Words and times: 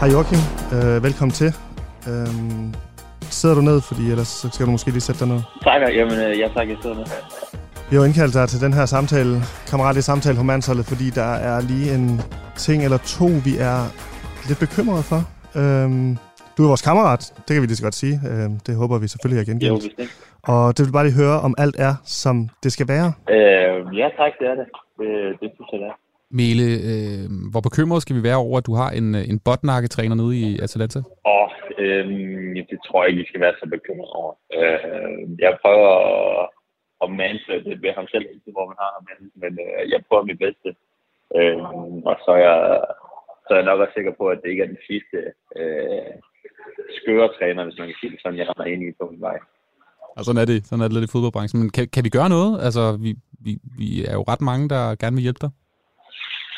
Hej 0.00 0.08
Joachim, 0.14 0.42
øh, 0.76 1.02
velkommen 1.06 1.34
til. 1.40 1.50
Øhm, 2.10 2.66
sidder 3.38 3.54
du 3.54 3.60
ned, 3.70 3.78
fordi 3.88 4.04
ellers 4.12 4.28
så 4.40 4.46
skal 4.54 4.66
du 4.66 4.70
måske 4.70 4.90
lige 4.90 5.06
sætte 5.08 5.20
dig 5.24 5.28
ned. 5.34 5.40
Tak, 5.66 5.80
jamen, 5.98 6.18
øh, 6.26 6.38
ja 6.42 6.48
tak, 6.56 6.68
jeg 6.68 6.76
sidder 6.82 6.96
ned. 6.96 7.06
Vi 7.88 7.92
har 7.96 8.00
jo 8.02 8.06
indkaldt 8.08 8.34
dig 8.34 8.48
til 8.48 8.60
den 8.66 8.72
her 8.78 8.86
samtale, 8.96 9.32
kammeratlige 9.70 10.02
samtale 10.10 10.36
på 10.36 10.42
mandsholdet, 10.52 10.84
fordi 10.92 11.06
der 11.20 11.30
er 11.50 11.60
lige 11.70 11.94
en 11.96 12.06
ting 12.66 12.78
eller 12.86 12.98
to, 13.18 13.26
vi 13.48 13.52
er 13.70 13.78
lidt 14.48 14.58
bekymrede 14.64 15.04
for. 15.10 15.20
Øhm, 15.60 16.10
du 16.56 16.60
er 16.64 16.68
vores 16.72 16.82
kammerat, 16.88 17.22
det 17.44 17.50
kan 17.54 17.62
vi 17.62 17.66
lige 17.66 17.80
så 17.82 17.86
godt 17.88 17.98
sige. 18.04 18.16
Øhm, 18.30 18.54
det 18.66 18.72
håber 18.82 18.98
vi 18.98 19.08
selvfølgelig 19.08 19.40
er 19.40 19.44
Jo, 19.46 19.50
gengældt. 19.52 19.84
bestemt. 19.88 20.12
Og 20.54 20.78
det 20.78 20.82
vil 20.86 20.92
bare 20.92 21.06
lige 21.08 21.18
høre, 21.22 21.38
om 21.48 21.54
alt 21.64 21.76
er, 21.88 21.94
som 22.04 22.34
det 22.64 22.70
skal 22.76 22.86
være. 22.94 23.08
Øh, 23.36 23.76
ja 24.00 24.06
tak, 24.20 24.32
det 24.40 24.46
er 24.52 24.56
det. 24.60 24.66
Det, 25.00 25.08
det 25.40 25.48
synes 25.56 25.68
jeg, 25.72 25.80
det 25.82 25.88
er. 25.92 25.96
Mele, 26.38 26.66
øh, 26.90 27.26
hvor 27.52 27.62
bekymret 27.68 28.02
skal 28.02 28.16
vi 28.16 28.22
være 28.28 28.40
over, 28.46 28.56
at 28.58 28.66
du 28.70 28.74
har 28.80 28.90
en, 29.00 29.08
øh, 29.14 29.24
en 29.32 29.38
botnakketræner 29.46 30.16
nede 30.20 30.34
i 30.44 30.46
Atalanta? 30.64 31.00
Og 31.36 31.46
øh, 31.82 32.06
det 32.70 32.78
tror 32.86 32.98
jeg 33.00 33.08
ikke, 33.08 33.22
vi 33.22 33.30
skal 33.30 33.44
være 33.46 33.54
så 33.60 33.66
bekymret 33.76 34.10
over. 34.20 34.32
Øh, 34.58 35.18
jeg 35.44 35.52
prøver 35.62 35.92
at, 36.10 36.48
at 37.04 37.08
manse 37.22 37.52
det 37.66 37.82
ved 37.84 37.92
ham 37.98 38.06
selv, 38.12 38.26
ikke, 38.34 38.52
hvor 38.56 38.66
man 38.70 38.78
har 38.82 38.90
ham 38.96 39.04
men 39.42 39.52
øh, 39.66 39.90
jeg 39.92 40.00
prøver 40.08 40.24
mit 40.30 40.42
bedste. 40.46 40.68
Øh, 41.38 41.58
og 42.10 42.16
så 42.24 42.30
er, 42.38 42.42
jeg, 42.48 42.58
så 43.44 43.50
er 43.52 43.58
jeg 43.60 43.68
nok 43.70 43.80
også 43.80 43.94
sikker 43.96 44.14
på, 44.20 44.24
at 44.32 44.38
det 44.42 44.50
ikke 44.50 44.64
er 44.66 44.72
den 44.74 44.82
sidste 44.90 45.18
øh, 45.60 46.12
skøre 46.98 47.28
træner, 47.38 47.64
hvis 47.64 47.78
man 47.78 47.88
kan 47.88 47.98
sige 48.00 48.12
det 48.12 48.20
sådan, 48.22 48.38
jeg 48.38 48.48
render 48.48 48.72
ind 48.72 48.82
i 48.82 48.98
på 49.00 49.04
min 49.10 49.20
vej. 49.28 49.38
Og 50.16 50.24
sådan 50.24 50.42
er 50.42 50.48
det, 50.52 50.58
sådan 50.66 50.82
er 50.82 50.88
det 50.88 50.96
lidt 50.96 51.08
i 51.08 51.12
fodboldbranchen. 51.14 51.60
Men 51.60 51.70
kan, 51.76 51.84
kan 51.94 52.04
vi 52.04 52.10
gøre 52.18 52.28
noget? 52.36 52.52
Altså, 52.66 52.82
vi, 53.04 53.10
vi, 53.46 53.52
vi 53.78 53.88
er 54.10 54.14
jo 54.18 54.24
ret 54.32 54.42
mange, 54.50 54.68
der 54.74 54.82
gerne 55.02 55.16
vil 55.16 55.26
hjælpe 55.26 55.42
dig. 55.46 55.50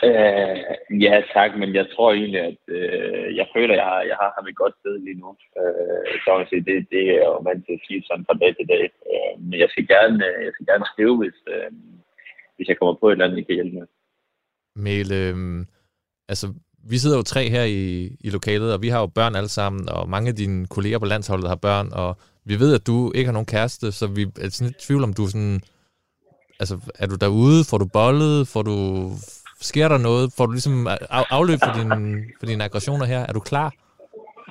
Øh, 0.09 0.57
ja, 1.05 1.15
tak, 1.35 1.51
men 1.61 1.75
jeg 1.79 1.87
tror 1.95 2.13
egentlig, 2.13 2.41
at 2.51 2.63
øh, 2.79 3.37
jeg 3.37 3.47
føler, 3.55 3.73
at 3.75 3.79
jeg 3.81 3.87
har, 3.91 4.01
jeg 4.11 4.17
har 4.23 4.31
ham 4.37 4.47
et 4.49 4.61
godt 4.63 4.75
sted 4.81 4.95
lige 4.99 5.21
nu. 5.23 5.31
Øh, 5.61 6.13
så 6.23 6.29
man 6.39 6.47
sige, 6.51 6.65
det, 6.69 6.77
det 6.95 7.05
er 7.17 7.25
jo 7.33 7.37
vant 7.49 7.63
til 7.67 7.75
at 7.79 7.85
sige 7.87 8.03
sådan 8.07 8.27
fra 8.29 8.41
dag 8.43 8.53
til 8.57 8.67
dag. 8.75 8.85
Øh, 9.13 9.35
men 9.47 9.57
jeg 9.63 9.69
skal 9.71 9.87
gerne, 9.95 10.17
øh, 10.29 10.39
jeg 10.47 10.53
skal 10.55 10.67
gerne 10.71 10.87
skrive, 10.93 11.17
hvis, 11.23 11.39
øh, 11.55 11.71
hvis 12.57 12.69
jeg 12.69 12.77
kommer 12.79 12.95
på 13.01 13.07
et 13.09 13.13
eller 13.13 13.25
andet, 13.25 13.39
jeg 13.39 13.47
kan 13.47 13.59
hjælpe 13.59 13.77
med. 13.79 13.87
Mel, 14.87 15.09
øh, 15.23 15.37
altså, 16.33 16.47
vi 16.91 16.97
sidder 16.99 17.17
jo 17.17 17.31
tre 17.33 17.43
her 17.57 17.65
i, 17.65 17.83
i 18.27 18.29
lokalet, 18.37 18.75
og 18.75 18.83
vi 18.83 18.89
har 18.89 19.01
jo 19.01 19.07
børn 19.19 19.35
alle 19.35 19.53
sammen, 19.59 19.83
og 19.89 20.09
mange 20.09 20.29
af 20.29 20.37
dine 20.37 20.67
kolleger 20.67 20.99
på 20.99 21.11
landsholdet 21.13 21.49
har 21.49 21.65
børn, 21.69 21.89
og 21.93 22.11
vi 22.45 22.55
ved, 22.63 22.75
at 22.75 22.87
du 22.87 23.13
ikke 23.15 23.29
har 23.29 23.39
nogen 23.39 23.53
kæreste, 23.55 23.93
så 23.93 24.07
vi 24.07 24.23
er 24.23 24.49
sådan 24.51 24.67
lidt 24.67 24.83
i 24.83 24.87
tvivl 24.87 25.03
om, 25.05 25.15
du 25.15 25.25
er 25.25 25.33
sådan... 25.37 25.61
Altså, 26.61 26.77
er 27.03 27.07
du 27.07 27.17
derude? 27.25 27.61
Får 27.71 27.79
du 27.79 27.89
bollet? 27.93 28.49
Får 28.49 28.63
du... 28.63 28.77
Sker 29.71 29.89
der 29.89 29.99
noget? 30.09 30.25
Får 30.37 30.47
du 30.47 30.53
ligesom 30.53 30.87
af, 30.87 31.25
afløb 31.39 31.59
for, 31.67 31.73
din, 31.79 31.91
for 32.39 32.47
dine 32.47 32.65
aggressioner 32.65 33.07
her? 33.13 33.21
Er 33.29 33.33
du 33.39 33.41
klar? 33.41 33.69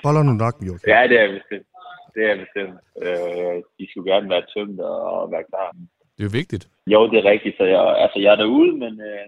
Boller 0.03 0.23
nu 0.23 0.33
nok, 0.43 0.55
Joachim. 0.67 0.89
Ja, 0.93 1.01
det 1.11 1.17
er 1.23 1.27
bestemt. 1.37 1.67
Det 2.15 2.23
er 2.31 2.35
bestemt. 2.43 2.77
Øh, 3.05 3.55
de 3.77 3.83
skulle 3.89 4.07
gerne 4.11 4.29
være 4.33 4.45
tømt 4.53 4.79
og 4.79 5.31
være 5.33 5.45
klar. 5.51 5.69
Det 6.15 6.21
er 6.23 6.29
jo 6.29 6.37
vigtigt. 6.41 6.63
Jo, 6.93 6.99
det 7.11 7.17
er 7.19 7.31
rigtigt. 7.33 7.57
Så 7.57 7.63
jeg, 7.63 7.81
altså, 8.03 8.19
jeg 8.19 8.31
er 8.31 8.39
derude, 8.43 8.71
men 8.83 8.93
øh, 9.09 9.25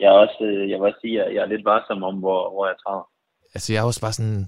jeg, 0.00 0.08
er 0.12 0.18
også, 0.24 0.38
øh, 0.50 0.70
jeg 0.70 0.76
vil 0.78 0.86
også 0.90 1.00
sige, 1.04 1.22
at 1.24 1.34
jeg 1.34 1.42
er 1.42 1.52
lidt 1.54 1.64
varsom 1.64 2.02
om, 2.02 2.16
hvor, 2.24 2.40
hvor 2.54 2.66
jeg 2.66 2.76
træder. 2.82 3.06
Altså, 3.54 3.72
jeg 3.72 3.80
er 3.80 3.86
også 3.86 4.00
bare 4.00 4.12
sådan, 4.18 4.46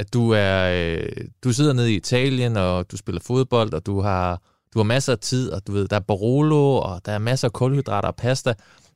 at 0.00 0.14
du 0.14 0.22
er, 0.46 0.56
øh, 0.76 1.24
du 1.44 1.48
sidder 1.52 1.74
nede 1.74 1.92
i 1.92 1.96
Italien, 1.96 2.56
og 2.56 2.90
du 2.90 2.96
spiller 2.96 3.22
fodbold, 3.26 3.72
og 3.78 3.86
du 3.86 4.00
har, 4.00 4.28
du 4.74 4.78
har 4.78 4.88
masser 4.94 5.12
af 5.12 5.18
tid, 5.18 5.52
og 5.52 5.60
du 5.66 5.72
ved, 5.72 5.88
der 5.88 5.96
er 5.96 6.08
Barolo, 6.08 6.64
og 6.88 6.94
der 7.06 7.12
er 7.12 7.18
masser 7.18 7.48
af 7.48 7.52
kulhydrater 7.52 8.08
og 8.08 8.16
pasta. 8.16 8.52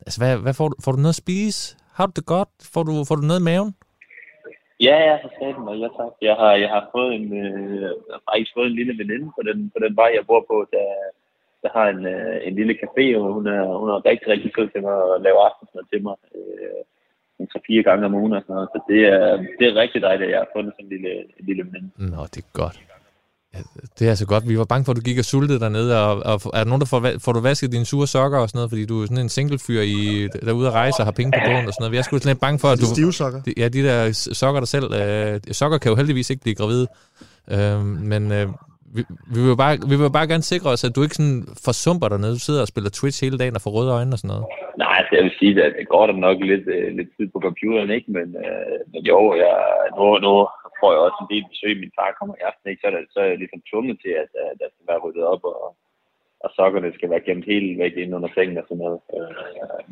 Altså, 0.06 0.18
hvad, 0.22 0.32
hvad 0.44 0.54
får, 0.60 0.68
du, 0.68 0.76
får 0.84 0.92
du 0.92 1.00
noget 1.04 1.16
at 1.18 1.22
spise? 1.24 1.60
Har 1.96 2.06
du 2.06 2.12
det 2.16 2.26
godt? 2.34 2.50
Får 2.72 2.82
du, 2.88 2.92
får 3.08 3.16
du 3.20 3.24
noget 3.26 3.40
i 3.42 3.48
maven? 3.50 3.70
Ja, 4.86 4.96
ja, 5.08 5.14
for 5.22 5.30
satan, 5.38 5.68
og 5.70 5.76
ja 5.82 5.88
tak. 5.98 6.14
Jeg 6.28 6.34
har, 6.40 6.52
jeg 6.64 6.70
har 6.76 6.82
fået 6.94 7.10
en, 7.18 7.26
øh, 7.42 7.90
faktisk 8.28 8.52
fået 8.56 8.68
en 8.70 8.78
lille 8.80 8.94
veninde 9.00 9.28
på 9.36 9.42
den, 9.48 9.58
på 9.74 9.78
den 9.84 9.92
vej, 10.00 10.10
jeg 10.16 10.24
bor 10.30 10.42
på, 10.50 10.56
der, 10.74 10.88
der 11.62 11.70
har 11.76 11.86
en, 11.94 12.02
øh, 12.14 12.36
en 12.48 12.54
lille 12.60 12.74
café, 12.82 13.04
og 13.18 13.22
hun 13.36 13.46
er, 13.56 13.62
hun 13.80 13.88
er 13.88 14.06
rigtig, 14.10 14.28
rigtig 14.28 14.50
sød 14.56 14.68
til 14.70 14.82
mig 14.86 14.96
at 15.14 15.22
lave 15.26 15.38
aftensmad 15.46 15.84
til 15.92 16.00
mig. 16.06 16.16
Øh, 16.34 16.82
en 17.42 17.48
tre 17.52 17.60
fire 17.66 17.82
gange 17.88 18.06
om 18.06 18.14
ugen 18.14 18.32
og 18.32 18.42
sådan 18.42 18.54
noget. 18.54 18.69
Så 18.74 18.78
det 18.90 19.00
er, 19.14 19.26
det 19.58 19.64
er 19.66 19.80
rigtig 19.82 20.00
dejligt, 20.02 20.28
at 20.28 20.32
jeg 20.34 20.40
har 20.44 20.50
fundet 20.56 20.72
sådan 20.74 20.86
en 20.86 20.92
lille, 20.94 21.12
en 21.38 21.44
lille 21.48 21.62
veninde. 21.66 21.90
Nå, 22.14 22.22
det 22.32 22.40
er 22.44 22.50
godt. 22.62 22.76
Det 23.98 24.08
er 24.08 24.14
så 24.14 24.26
godt. 24.26 24.48
Vi 24.48 24.58
var 24.58 24.64
bange 24.64 24.84
for, 24.84 24.92
at 24.92 24.96
du 24.96 25.02
gik 25.02 25.18
og 25.18 25.24
sultede 25.24 25.60
dernede, 25.60 26.06
og, 26.06 26.14
og 26.24 26.40
er 26.54 26.62
der 26.64 26.70
nogen, 26.70 26.80
der 26.80 26.86
får, 26.86 27.00
får 27.24 27.32
du 27.32 27.40
vasket 27.40 27.72
dine 27.72 27.84
sure 27.84 28.06
sokker 28.06 28.38
og 28.38 28.48
sådan 28.48 28.58
noget, 28.58 28.70
fordi 28.70 28.86
du 28.86 29.02
er 29.02 29.06
sådan 29.06 29.24
en 29.24 29.28
singlefyr 29.28 29.80
i, 29.80 30.28
der 30.32 30.48
er 30.48 30.52
ude 30.52 30.68
at 30.68 30.72
rejse 30.72 31.00
og 31.00 31.06
har 31.06 31.12
penge 31.12 31.32
på 31.32 31.40
bogen 31.46 31.66
og 31.66 31.72
sådan 31.72 31.82
noget. 31.84 31.96
Jeg 31.96 32.04
skulle 32.04 32.20
sådan 32.22 32.34
lidt 32.34 32.40
bange 32.40 32.58
for, 32.58 32.68
at 32.68 32.78
De 32.78 32.82
du... 32.82 32.94
stive 32.94 33.12
sokker. 33.12 33.40
Ja, 33.56 33.68
de 33.68 33.82
der 33.88 33.98
sokker 34.42 34.60
der 34.60 34.66
selv. 34.66 34.88
Øh, 35.00 35.40
sokker 35.60 35.78
kan 35.78 35.90
jo 35.90 35.96
heldigvis 35.96 36.30
ikke 36.30 36.42
blive 36.42 36.54
gravide. 36.60 36.86
Øh, 37.54 37.80
men 38.12 38.22
øh, 38.32 38.46
vi, 38.96 39.02
vi, 39.34 39.38
vil 39.42 39.48
jo 39.54 39.58
bare, 39.64 39.74
vi 39.90 39.96
vil 40.00 40.16
bare 40.19 40.28
gerne 40.32 40.46
sikre 40.52 40.69
os, 40.74 40.84
at 40.84 40.96
du 40.96 41.00
ikke 41.02 41.19
sådan 41.20 41.42
forsumper 41.66 42.08
dernede. 42.08 42.32
Du 42.38 42.44
sidder 42.48 42.62
og 42.64 42.70
spiller 42.72 42.90
Twitch 42.90 43.19
hele 43.24 43.38
dagen 43.38 43.54
og 43.56 43.62
får 43.64 43.74
røde 43.76 43.92
øjne 43.98 44.12
og 44.16 44.19
sådan 44.19 44.32
noget. 44.34 44.44
Nej, 44.84 44.94
altså, 45.00 45.12
jeg 45.16 45.24
vil 45.26 45.34
sige, 45.40 45.52
at 45.66 45.72
det 45.78 45.88
går 45.94 46.04
da 46.06 46.12
nok 46.12 46.38
lidt, 46.52 46.66
øh, 46.76 46.88
lidt 46.98 47.10
tid 47.16 47.26
på 47.34 47.38
computeren, 47.46 47.90
ikke? 47.96 48.08
Men, 48.16 48.28
øh, 48.44 48.78
men 48.92 49.00
jo, 49.10 49.19
jeg, 49.42 49.54
nu, 49.96 50.04
nu 50.26 50.32
får 50.82 50.91
jeg 50.93 51.00
også 51.06 51.19
en 51.22 51.31
del 51.34 51.44
besøg. 51.53 51.72
Min 51.82 51.97
far 51.98 52.10
kommer 52.19 52.34
i 52.37 52.44
aften, 52.50 52.66
ikke? 52.70 52.81
Så 52.82 52.87
er, 52.88 52.94
det, 52.94 53.03
så 53.15 53.19
er 53.25 53.28
jeg 53.32 53.38
ligesom 53.43 53.60
tvunget 53.70 53.97
til, 54.04 54.12
at, 54.22 54.31
at 54.50 54.54
der 54.60 54.69
skal 54.72 54.87
være 54.91 55.03
ryddet 55.04 55.25
op, 55.32 55.43
og, 55.53 55.60
og 56.44 56.50
sokkerne 56.59 56.91
skal 56.98 57.09
være 57.12 57.26
gemt 57.28 57.47
helt 57.53 57.70
væk 57.82 57.94
ind 58.03 58.15
under 58.16 58.31
sengen 58.37 58.56
og 58.60 58.66
sådan 58.69 58.82
noget. 58.84 59.00
Øh, 59.15 59.31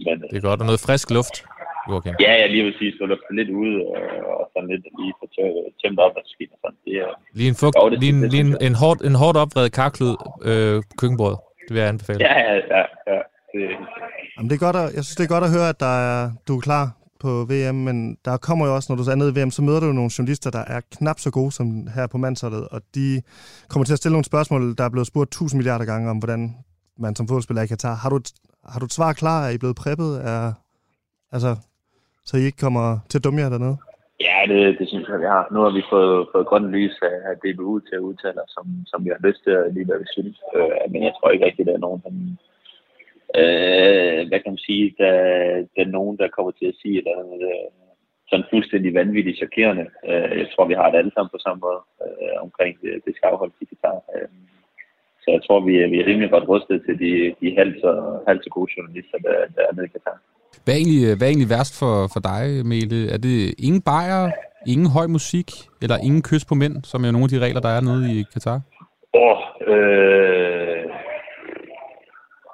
men, 0.07 0.15
Det 0.33 0.37
er 0.41 0.47
godt. 0.51 0.61
Og 0.63 0.67
noget 0.71 0.85
frisk 0.87 1.07
luft, 1.19 1.37
Joachim. 1.89 2.15
Ja, 2.27 2.33
jeg 2.43 2.49
lige 2.55 2.65
vil 2.67 2.77
sige, 2.81 2.93
så 2.99 3.05
lufte 3.13 3.37
lidt 3.41 3.51
ud, 3.65 3.73
og, 3.93 4.01
og 4.41 4.45
sådan 4.53 4.69
lidt 4.73 4.85
lige 5.01 5.13
få 5.21 5.25
tø- 5.37 5.69
tømt 5.81 6.01
op 6.07 6.15
og 6.21 6.23
sådan. 6.31 6.77
Det 6.87 6.95
er, 7.05 7.11
Lige 7.39 7.49
en, 7.53 7.59
fugt, 7.63 7.75
Jo, 7.79 7.85
det- 7.91 7.99
lige 8.03 8.13
en, 8.17 8.23
det 8.23 8.31
lige 8.35 8.45
en, 8.49 8.53
en, 8.69 8.75
hårdt, 8.83 9.01
en 9.11 9.17
hårdt 9.23 9.37
opvredet 9.43 9.73
karklud 9.81 10.15
øh, 10.51 10.77
køkkenbrød. 11.01 11.37
Det 11.67 11.71
vil 11.75 11.81
jeg 11.85 11.89
anbefale. 11.95 12.19
ja, 12.29 12.35
ja, 12.49 12.55
ja, 12.77 12.83
ja. 13.13 13.21
Det, 13.53 13.63
Jamen, 14.35 14.49
det 14.51 14.57
er 14.59 14.65
godt 14.67 14.77
at, 14.83 14.87
jeg 14.97 15.03
synes, 15.05 15.17
det 15.19 15.25
er 15.29 15.35
godt 15.37 15.47
at 15.49 15.53
høre, 15.57 15.69
at 15.75 15.79
der 15.87 15.95
er, 16.11 16.19
du 16.49 16.53
er 16.59 16.63
klar 16.69 16.85
på 17.21 17.31
VM, 17.51 17.79
men 17.89 18.17
der 18.25 18.37
kommer 18.37 18.67
jo 18.67 18.75
også, 18.75 18.87
når 18.93 18.97
du 18.97 19.11
er 19.11 19.15
nede 19.15 19.33
i 19.33 19.37
VM, 19.39 19.51
så 19.51 19.63
møder 19.63 19.81
du 19.81 19.87
jo 19.87 19.93
nogle 19.93 20.11
journalister, 20.19 20.51
der 20.51 20.65
er 20.75 20.81
knap 20.97 21.19
så 21.19 21.31
gode 21.31 21.53
som 21.53 21.67
her 21.95 22.07
på 22.07 22.19
mandsholdet, 22.19 22.69
og 22.75 22.81
de 22.95 23.23
kommer 23.71 23.85
til 23.85 23.93
at 23.93 23.99
stille 23.99 24.15
nogle 24.17 24.31
spørgsmål, 24.33 24.63
der 24.79 24.85
er 24.85 24.91
blevet 24.95 25.07
spurgt 25.07 25.33
tusind 25.33 25.59
milliarder 25.59 25.85
gange 25.85 26.11
om, 26.11 26.19
hvordan 26.19 26.43
man 26.99 27.17
som 27.17 27.29
fodboldspiller 27.29 27.63
i 27.63 27.67
Katar. 27.67 27.95
Har 28.03 28.11
du, 28.11 28.17
et, 28.17 28.29
har 28.73 28.79
du 28.81 28.85
et 28.85 28.93
svar 28.93 29.13
klar? 29.13 29.47
Er 29.47 29.51
I 29.51 29.59
blevet 29.59 29.77
preppet? 29.77 30.13
Er, 30.33 30.53
altså, 31.33 31.57
så 32.25 32.37
I 32.37 32.41
ikke 32.41 32.59
kommer 32.67 32.99
til 33.11 33.19
at 33.19 33.25
dumme 33.25 33.41
jer 33.41 33.49
dernede? 33.49 33.77
ja, 34.29 34.39
det, 34.53 34.79
det 34.79 34.87
synes 34.89 35.09
jeg, 35.09 35.21
vi 35.21 35.29
har. 35.35 35.45
Nu 35.55 35.59
har 35.67 35.73
vi 35.79 35.83
fået, 35.93 36.29
fået 36.33 36.49
grønt 36.51 36.71
lys 36.77 36.97
af, 37.11 37.17
af 37.31 37.35
DBU 37.43 37.79
til 37.79 37.97
at 37.97 38.07
udtale 38.09 38.39
os, 38.45 38.53
som, 38.57 38.67
som 38.91 38.99
vi 39.05 39.11
har 39.15 39.21
lyst 39.27 39.41
til 39.45 39.53
og 39.59 39.71
lige 39.75 39.87
hvad 39.89 39.99
vi 40.05 40.09
synes. 40.17 40.37
Øh, 40.57 40.85
men 40.93 41.01
jeg 41.07 41.13
tror 41.15 41.31
ikke 41.31 41.47
rigtigt, 41.47 41.67
at 41.67 41.71
der 41.71 41.77
er 41.79 41.87
nogen, 41.87 42.01
som, 42.05 42.15
øh, 43.41 44.21
hvad 44.29 44.39
kan 44.41 44.53
man 44.55 44.67
sige, 44.69 44.87
der, 44.99 45.15
der 45.75 45.83
er 45.85 45.97
nogen, 45.99 46.17
der 46.21 46.35
kommer 46.37 46.53
til 46.53 46.67
at 46.73 46.79
sige, 46.83 46.99
at 46.99 47.05
der 47.07 47.13
er 47.15 47.23
noget, 47.23 47.43
øh, 47.53 47.69
sådan 48.31 48.51
fuldstændig 48.53 48.91
vanvittigt 49.01 49.41
chokerende. 49.43 49.87
Øh, 50.11 50.33
jeg 50.43 50.49
tror, 50.51 50.65
vi 50.71 50.79
har 50.81 50.89
det 50.91 50.99
alle 50.99 51.13
sammen 51.15 51.35
på 51.35 51.41
samme 51.45 51.61
måde 51.67 51.81
øh, 52.05 52.37
omkring 52.47 52.73
det, 52.83 52.93
det 53.05 53.13
skal 53.15 53.29
afholdes 53.29 53.63
i 53.63 53.71
Katar. 53.71 53.97
Øh, 54.15 54.29
så 55.23 55.29
jeg 55.37 55.43
tror, 55.47 55.59
vi 55.69 55.75
er, 55.83 55.89
vi 55.93 55.97
er 56.01 56.07
rimelig 56.07 56.31
godt 56.31 56.49
rustet 56.53 56.77
til 56.87 56.97
de, 57.03 57.13
de 57.41 57.49
halvt 57.61 57.77
så, 57.85 57.91
halvt 58.29 58.45
så 58.45 58.51
gode 58.57 58.71
journalister, 58.77 59.19
der, 59.27 59.37
der 59.57 59.63
er 59.69 59.73
nede 59.75 59.89
i 59.91 59.95
Katar. 59.97 60.19
Hvad 60.65 60.75
er 60.75 60.81
egentlig, 60.83 61.03
hvad 61.17 61.27
er 61.27 61.33
egentlig 61.33 61.55
værst 61.57 61.75
for, 61.81 61.95
for 62.15 62.21
dig, 62.31 62.45
Mele? 62.73 62.99
Er 63.15 63.21
det 63.27 63.37
ingen 63.67 63.83
bajer, 63.91 64.23
ingen 64.73 64.89
høj 64.97 65.07
musik, 65.17 65.49
eller 65.83 65.97
ingen 66.07 66.23
kys 66.29 66.45
på 66.51 66.55
mænd, 66.63 66.77
som 66.91 67.05
er 67.07 67.11
nogle 67.11 67.27
af 67.27 67.33
de 67.33 67.45
regler, 67.45 67.63
der 67.67 67.73
er 67.79 67.83
nede 67.89 68.05
i 68.17 68.19
Katar? 68.33 68.59
Åh, 69.27 69.39
øh, 69.73 70.50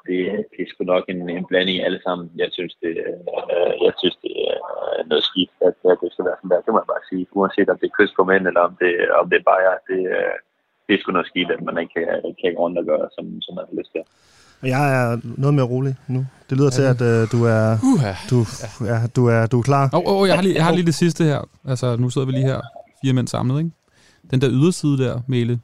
det, 0.08 0.20
det 0.52 0.60
er 0.62 0.70
sgu 0.70 0.80
nok 0.94 1.04
en, 1.12 1.20
en 1.38 1.46
blanding 1.50 1.76
af 1.78 1.84
alle 1.88 2.00
sammen. 2.06 2.26
Jeg 2.42 2.48
synes, 2.56 2.74
det, 2.82 2.92
øh, 3.06 3.72
jeg 3.86 3.94
synes, 4.00 4.16
det 4.24 4.32
er 4.50 4.58
noget 5.10 5.24
skidt, 5.30 5.52
at, 5.66 5.76
at 5.92 5.98
det 6.02 6.08
skal 6.12 6.26
være 6.28 6.38
sådan 6.38 6.52
der. 6.52 6.64
Det 6.64 6.72
må 6.72 6.78
jeg 6.82 6.92
bare 6.94 7.08
sige. 7.10 7.24
Uanset 7.38 7.72
om 7.72 7.78
det 7.80 7.88
er 7.88 7.96
kys 7.98 8.12
på 8.16 8.24
mænd, 8.30 8.44
eller 8.50 8.62
om 8.68 8.74
det, 8.82 8.92
om 9.20 9.26
det 9.30 9.36
er 9.38 9.48
bajer, 9.50 9.74
det, 9.90 10.00
øh, 10.16 10.36
det 10.86 10.92
er 10.92 11.00
sgu 11.00 11.08
noget 11.12 11.30
skidt, 11.32 11.50
at 11.54 11.60
man 11.68 11.76
ikke 11.82 11.92
kan, 11.96 12.06
kan 12.40 12.54
gå 12.54 12.60
rundt 12.64 12.78
og 12.80 12.86
gøre, 12.90 13.06
som, 13.16 13.24
som 13.44 13.52
man 13.58 13.64
har 13.68 13.76
lyst 13.78 13.92
til. 13.94 14.02
Og 14.62 14.68
jeg 14.74 14.82
er 14.98 15.06
noget 15.42 15.54
mere 15.54 15.68
rolig 15.74 15.94
nu. 16.14 16.20
Det 16.48 16.54
lyder 16.58 16.72
til, 16.78 16.84
at 16.92 17.00
øh, 17.10 17.22
du 17.34 17.40
er, 17.56 17.64
du, 18.30 18.38
ja, 18.90 18.98
du 19.16 19.22
er, 19.34 19.40
du 19.52 19.56
er 19.60 19.66
klar. 19.70 19.84
Åh, 19.94 20.00
oh, 20.00 20.20
oh, 20.20 20.28
jeg, 20.28 20.34
har 20.38 20.42
lige, 20.42 20.54
jeg 20.54 20.64
har 20.64 20.74
lige 20.78 20.86
det 20.86 20.94
sidste 20.94 21.24
her. 21.24 21.40
Altså, 21.72 21.96
nu 21.96 22.10
sidder 22.10 22.26
vi 22.26 22.32
lige 22.32 22.48
her, 22.52 22.60
fire 23.02 23.12
mænd 23.12 23.28
samlet, 23.28 23.58
ikke? 23.58 23.70
Den 24.30 24.40
der 24.40 24.50
yderside 24.50 24.98
der, 25.04 25.14
Mele, 25.28 25.60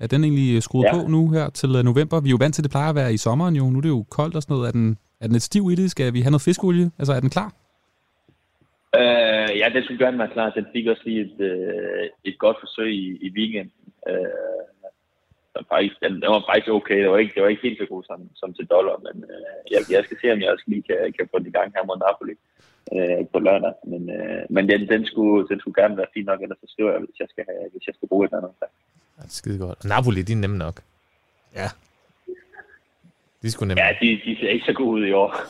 er 0.00 0.06
den 0.06 0.24
egentlig 0.24 0.62
skruet 0.62 0.84
Ja. 0.84 0.92
på 0.94 1.08
nu 1.08 1.30
her 1.30 1.50
til 1.50 1.70
øh, 1.76 1.82
november? 1.84 2.20
Vi 2.20 2.28
er 2.28 2.30
jo 2.30 2.36
vant 2.40 2.54
til, 2.54 2.62
at 2.62 2.64
det 2.64 2.70
plejer 2.70 2.88
at 2.88 2.94
være 2.94 3.14
i 3.14 3.16
sommeren 3.16 3.56
jo. 3.56 3.64
Nu 3.70 3.78
er 3.78 3.82
det 3.82 3.88
jo 3.88 4.04
koldt 4.10 4.34
og 4.36 4.42
sådan 4.42 4.54
noget. 4.54 4.68
Er 4.68 4.72
den, 4.72 4.98
er 5.20 5.24
den 5.26 5.32
lidt 5.32 5.42
stiv 5.42 5.64
i 5.72 5.74
det? 5.74 5.90
Skal 5.90 6.12
vi 6.14 6.20
have 6.20 6.30
noget 6.30 6.42
fiskeolie? 6.42 6.90
Altså, 6.98 7.12
er 7.12 7.20
den 7.20 7.30
klar? 7.30 7.52
Øh, 9.00 9.50
ja, 9.60 9.66
det 9.74 9.80
skulle 9.84 10.04
gerne 10.06 10.18
være 10.18 10.34
klar. 10.36 10.50
Den 10.58 10.66
fik 10.74 10.86
også 10.86 11.02
lige 11.04 11.20
et, 11.28 11.40
øh, 11.50 12.04
et 12.24 12.36
godt 12.38 12.56
forsøg 12.64 12.90
i, 13.04 13.06
i 13.26 13.28
weekenden. 13.38 13.72
Øh, 14.10 14.62
så 15.52 15.58
faktisk, 15.72 15.96
den, 16.04 16.12
den, 16.22 16.28
var 16.34 16.44
faktisk 16.50 16.72
okay. 16.78 16.98
Det 17.02 17.10
var 17.10 17.18
ikke, 17.22 17.34
det 17.34 17.42
var 17.42 17.48
ikke 17.52 17.66
helt 17.68 17.78
så 17.82 17.86
god 17.94 18.02
som, 18.10 18.20
som 18.40 18.50
til 18.54 18.66
dollar, 18.74 18.96
men 19.06 19.16
øh, 19.32 19.56
jeg, 19.72 19.80
jeg 19.94 20.02
skal 20.04 20.16
se, 20.20 20.26
om 20.34 20.40
jeg 20.42 20.50
også 20.54 20.66
lige 20.72 20.84
kan, 20.88 20.98
kan 21.16 21.28
få 21.30 21.36
den 21.38 21.50
i 21.52 21.56
gang 21.58 21.68
her 21.76 21.84
mod 21.88 21.98
Napoli. 22.04 22.34
øh, 22.94 23.22
på 23.32 23.38
lørdag. 23.46 23.74
Men, 23.92 24.02
øh, 24.18 24.42
men 24.54 24.62
den, 24.70 24.80
den, 24.92 25.02
skulle, 25.10 25.40
den 25.50 25.58
skulle 25.60 25.78
gerne 25.82 25.96
være 26.00 26.12
fin 26.14 26.26
nok, 26.30 26.40
ellers 26.42 26.60
så 26.64 26.68
skriver 26.74 26.90
jeg, 26.94 27.00
hvis 27.06 27.18
jeg 27.22 27.28
skal, 27.32 27.44
have, 27.48 27.64
hvis 27.72 27.86
jeg 27.88 27.94
skal 27.96 28.08
bruge 28.10 28.24
et 28.24 28.28
eller 28.28 28.38
andet. 28.42 28.54
Ja, 29.18 29.22
skide 29.28 29.58
godt. 29.58 29.84
Napoli, 29.84 30.22
de 30.22 30.32
er 30.32 30.36
nemme 30.36 30.58
nok. 30.58 30.80
Ja. 31.56 31.68
De 33.42 33.50
skulle 33.50 33.68
nemme. 33.68 33.82
Ja, 33.82 33.90
de, 34.06 34.20
de 34.24 34.36
ser 34.40 34.48
ikke 34.48 34.64
så 34.66 34.72
gode 34.72 34.90
ud 35.00 35.06
i 35.06 35.12
år. 35.12 35.34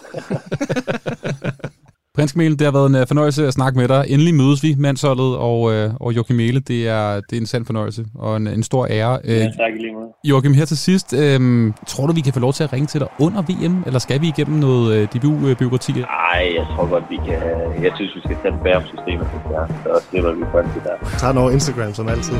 Prins 2.14 2.36
Mele, 2.36 2.56
det 2.56 2.64
har 2.64 2.72
været 2.72 2.86
en 2.88 2.94
øh, 2.94 3.06
fornøjelse 3.06 3.46
at 3.46 3.52
snakke 3.52 3.78
med 3.78 3.88
dig. 3.88 4.04
Endelig 4.08 4.34
mødes 4.34 4.62
vi, 4.62 4.74
mandsholdet 4.78 5.36
og, 5.36 5.72
øh, 5.74 5.90
og 6.00 6.16
Joachim 6.16 6.36
Mele. 6.36 6.60
Det 6.60 6.88
er, 6.88 7.14
det 7.20 7.36
er 7.36 7.40
en 7.40 7.46
sand 7.46 7.66
fornøjelse 7.66 8.06
og 8.14 8.36
en, 8.36 8.46
en 8.46 8.62
stor 8.62 8.86
ære. 8.90 9.18
Øh, 9.24 9.36
Ja, 9.36 9.44
tak 9.44 9.72
i 9.76 9.78
lige 9.78 9.92
måde. 9.92 10.06
Joachim, 10.24 10.54
her 10.54 10.64
til 10.64 10.78
sidst, 10.78 11.12
øh, 11.14 11.72
tror 11.86 12.06
du, 12.06 12.12
vi 12.12 12.20
kan 12.20 12.32
få 12.32 12.40
lov 12.40 12.52
til 12.52 12.64
at 12.64 12.72
ringe 12.72 12.86
til 12.86 13.00
dig 13.00 13.08
under 13.20 13.42
VM, 13.42 13.82
eller 13.86 13.98
skal 13.98 14.20
vi 14.20 14.28
igennem 14.28 14.58
noget 14.58 14.96
øh, 14.96 15.08
DBU-byråkrati? 15.14 15.92
Nej, 15.92 16.52
jeg 16.56 16.66
tror 16.76 16.88
godt, 16.88 17.04
vi 17.10 17.16
kan... 17.16 17.38
Jeg 17.84 17.92
synes, 17.96 18.14
vi 18.14 18.20
skal 18.24 18.36
tage 18.42 18.54
bag 18.62 18.76
om 18.76 18.82
systemet, 18.82 19.26
det 19.48 19.56
er. 19.56 19.66
Så 19.84 20.04
slipper 20.10 20.32
vi 20.32 20.44
for 20.50 20.58
det 20.58 20.82
der. 20.84 21.08
Tag 21.18 21.28
den 21.28 21.38
over 21.38 21.50
Instagram, 21.50 21.94
som 21.94 22.08
altid. 22.08 22.34